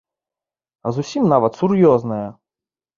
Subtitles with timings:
[0.85, 2.23] А зусім нават сур'ёзная.